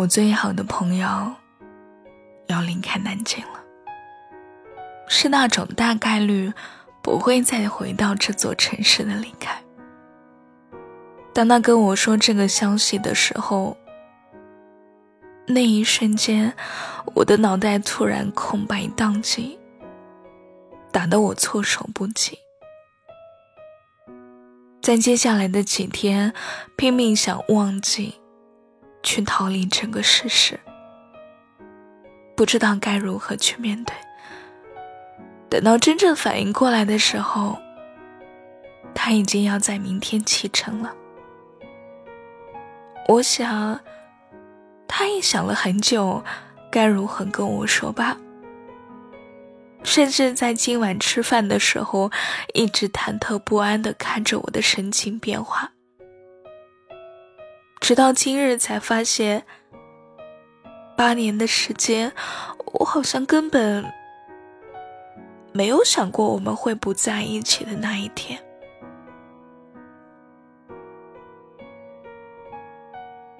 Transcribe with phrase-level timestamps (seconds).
[0.00, 1.06] 我最好的朋友
[2.46, 3.60] 要离开南京了，
[5.06, 6.50] 是那种大概率
[7.02, 9.62] 不会再回到这座城市的离开。
[11.34, 13.76] 当他跟我说这个消息的时候，
[15.46, 16.54] 那一瞬间，
[17.14, 19.58] 我的脑袋突然空白宕机，
[20.90, 22.38] 打得我措手不及。
[24.80, 26.32] 在接下来的几天，
[26.74, 28.14] 拼命想忘记，
[29.02, 30.58] 去逃离整个事实，
[32.36, 33.94] 不知道该如何去面对。
[35.48, 37.58] 等到真正反应过来的时候，
[38.94, 40.94] 他已经要在明天启程了。
[43.08, 43.80] 我想。
[44.92, 46.22] 他也想了很久，
[46.70, 48.18] 该如何跟我说吧。
[49.82, 52.10] 甚至在今晚吃饭的时候，
[52.52, 55.72] 一直忐忑不安地看着我的神情变化。
[57.90, 59.44] 直到今日才发现，
[60.96, 62.12] 八年的时间，
[62.74, 63.84] 我好像根本
[65.50, 68.40] 没有想过我们会不在一起的那一天。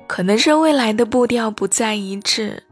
[0.09, 2.65] 可能是未来的步调不再一致，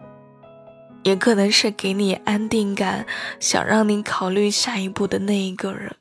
[1.05, 3.07] 也可能是给你安定感，
[3.39, 5.95] 想让你考虑下一步的那一个人，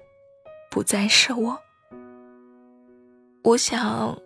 [0.72, 1.59] 不再是我。
[3.44, 4.17] 我想，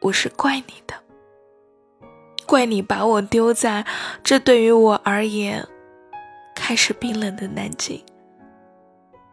[0.00, 0.94] 我是怪你的，
[2.46, 3.84] 怪你把我丢在
[4.24, 5.68] 这对于我而言
[6.54, 8.02] 开始冰冷的南京，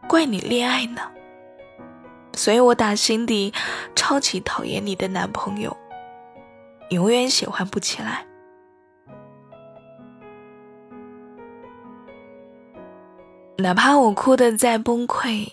[0.06, 1.00] 怪你恋爱呢，
[2.34, 3.54] 所以我打心底
[3.96, 5.74] 超级讨厌你的男朋友。
[6.90, 8.26] 永远喜欢不起来。
[13.56, 15.48] 哪怕我哭的再崩溃，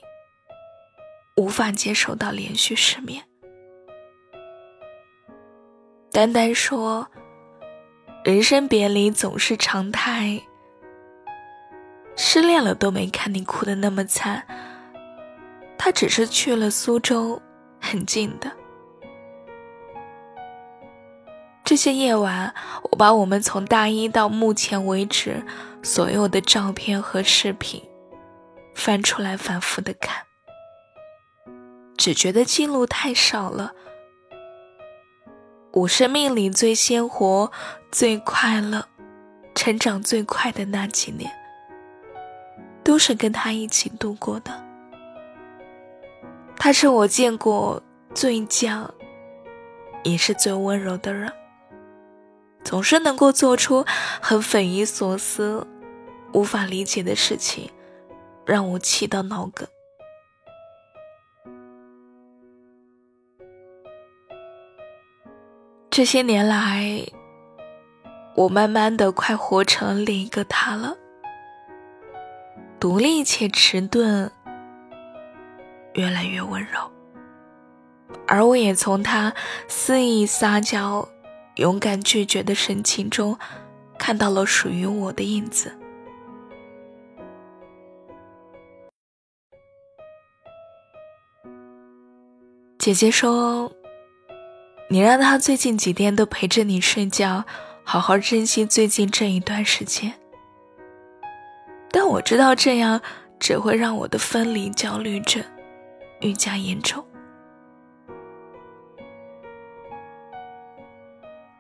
[1.38, 3.23] 无法接受到连续失眠。
[6.16, 7.05] 丹丹说，
[8.23, 10.41] 人生别离总是常态。
[12.16, 14.41] 失恋了都没看你哭的那么惨。
[15.78, 17.41] 他只是去了苏州，
[17.81, 18.50] 很近的。
[21.66, 22.56] 这些夜晚，
[22.91, 25.44] 我把我们从大一到目前为止
[25.84, 27.84] 所有的照片和视频
[28.73, 30.23] 翻出来反复的看，
[31.97, 33.73] 只觉得记录太少了。
[35.75, 37.52] 我生命里最鲜活、
[37.91, 38.88] 最快乐、
[39.53, 41.30] 成长最快的那几年，
[42.81, 44.64] 都是跟他一起度过的。
[46.56, 47.84] 他是我见过
[48.14, 48.88] 最犟，
[50.06, 51.30] 也是最温柔的人。
[52.64, 53.84] 总是能够做出
[54.22, 55.68] 很匪夷所思、
[56.31, 57.69] 无法理解的事情，
[58.46, 59.68] 让我气到脑梗。
[65.95, 67.06] 这些年来，
[68.35, 70.97] 我慢慢的快活成另一个他了，
[72.81, 74.29] 独立且迟钝，
[75.94, 76.91] 越来越温柔，
[78.28, 79.34] 而我也从他
[79.69, 81.07] 肆意撒娇。
[81.55, 83.39] 勇敢拒绝的神情中，
[83.97, 85.73] 看到了属于我的影子。
[92.78, 93.72] 姐姐说
[94.88, 97.44] ：“你让他最近几天都陪着你睡觉，
[97.84, 100.13] 好好珍惜最近这一段时间。”
[101.91, 103.01] 但我知道这样
[103.40, 105.44] 只会让我的分离焦虑症
[106.19, 107.03] 愈加严重。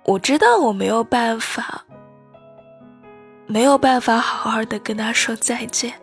[0.03, 1.83] 我知道我没有办法，
[3.47, 5.93] 没有办法好好的跟他说再见。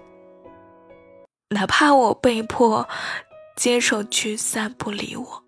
[1.50, 2.88] 哪怕我被迫
[3.54, 5.44] 接受聚散不理我，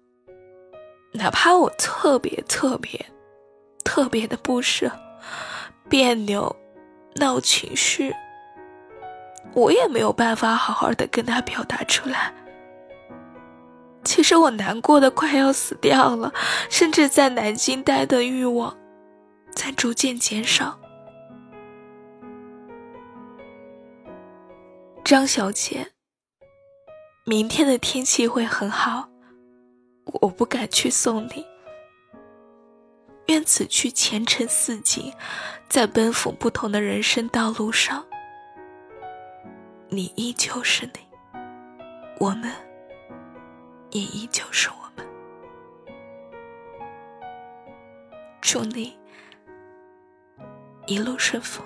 [1.15, 3.07] 哪怕我特别特别
[3.85, 4.91] 特别的不舍、
[5.89, 6.55] 别扭、
[7.15, 8.13] 闹情绪，
[9.55, 12.35] 我也没有办法好好的跟他表达出来。
[14.03, 16.33] 其实我难过的快要死掉了，
[16.69, 18.77] 甚至在南京待的欲望
[19.55, 20.79] 在逐渐减少。
[25.05, 25.93] 张小姐，
[27.25, 29.09] 明天的天气会很好，
[30.20, 31.46] 我不敢去送你。
[33.26, 35.12] 愿此去前程似锦，
[35.69, 38.05] 在奔赴不同的人生道路上，
[39.88, 41.00] 你依旧是你，
[42.19, 42.52] 我们。
[43.90, 45.06] 也依旧是我们。
[48.40, 48.99] 祝你
[50.87, 51.64] 一路顺风。